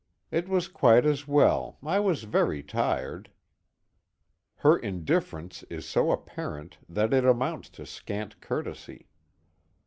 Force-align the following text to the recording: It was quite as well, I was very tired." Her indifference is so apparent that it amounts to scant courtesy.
It 0.31 0.49
was 0.49 0.67
quite 0.67 1.05
as 1.05 1.27
well, 1.27 1.77
I 1.83 1.99
was 1.99 2.23
very 2.23 2.63
tired." 2.63 3.29
Her 4.55 4.75
indifference 4.75 5.61
is 5.69 5.87
so 5.87 6.09
apparent 6.09 6.79
that 6.89 7.13
it 7.13 7.23
amounts 7.23 7.69
to 7.77 7.85
scant 7.85 8.41
courtesy. 8.41 9.09